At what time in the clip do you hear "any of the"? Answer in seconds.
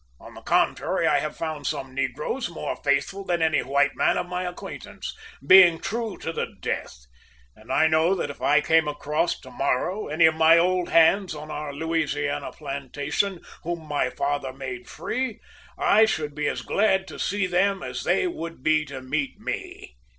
10.07-10.57